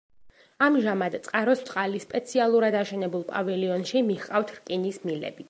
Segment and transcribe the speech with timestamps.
[0.67, 5.39] ამჟამად წყაროს წყალი სპეციალურად აშენებულ პავილიონში მიჰყავთ რკინის მილებით.